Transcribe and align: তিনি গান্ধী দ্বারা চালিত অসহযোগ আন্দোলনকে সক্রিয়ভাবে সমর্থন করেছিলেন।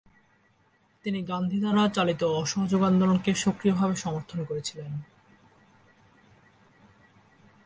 তিনি 1.05 1.19
গান্ধী 1.21 1.57
দ্বারা 1.59 1.83
চালিত 1.89 2.21
অসহযোগ 2.41 2.81
আন্দোলনকে 2.83 3.31
সক্রিয়ভাবে 3.35 3.95
সমর্থন 3.95 4.39
করেছিলেন। 4.43 4.91